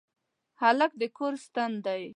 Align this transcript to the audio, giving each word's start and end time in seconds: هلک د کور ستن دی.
هلک 0.61 0.91
د 1.01 1.03
کور 1.17 1.33
ستن 1.45 1.71
دی. 1.85 2.03